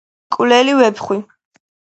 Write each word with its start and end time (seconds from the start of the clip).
მკვლელი 0.31 0.73
ვეფხვი 0.79 1.19